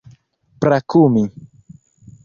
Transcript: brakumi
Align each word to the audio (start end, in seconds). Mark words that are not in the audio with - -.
brakumi 0.61 1.23